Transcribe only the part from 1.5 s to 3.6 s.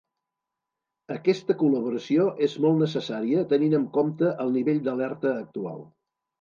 col·laboració és molt necessària